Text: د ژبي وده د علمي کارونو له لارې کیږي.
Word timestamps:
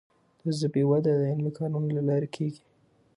د 0.39 0.41
ژبي 0.59 0.83
وده 0.89 1.11
د 1.19 1.21
علمي 1.31 1.51
کارونو 1.59 1.87
له 1.97 2.01
لارې 2.09 2.27
کیږي. 2.35 2.63